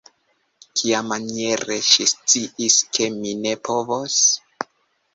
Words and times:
Kiamaniere 0.79 1.77
ŝi 1.89 2.09
sciis, 2.15 2.81
ke 2.99 3.13
mi 3.21 3.39
ne 3.47 3.57
povos? 3.71 4.21